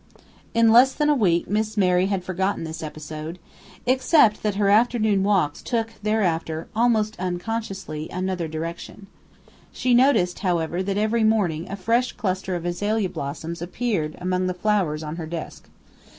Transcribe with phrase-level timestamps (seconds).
[0.55, 3.37] In less than a week Miss Mary had forgotten this episode,
[3.85, 9.05] except that her afternoon walks took thereafter, almost unconsciously, another direction.
[9.71, 14.55] She noticed, however, that every morning a fresh cluster of azalea blossoms appeared among the
[14.55, 15.69] flowers on her desk.